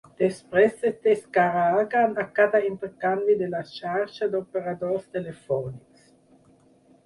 [0.19, 6.13] Després es descarreguen a cada intercanvi de la xarxa d"operadors telefònics.